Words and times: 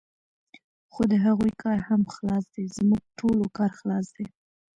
خو 0.91 1.01
د 1.11 1.13
هغوی 1.25 1.51
کار 1.63 1.77
هم 1.87 2.01
خلاص 2.13 2.45
دی، 2.53 2.65
زموږ 2.77 3.01
ټولو 3.19 3.45
کار 3.57 3.71
خلاص 3.79 4.07
دی. 4.17 4.27